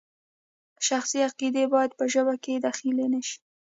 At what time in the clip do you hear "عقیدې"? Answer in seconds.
1.29-1.63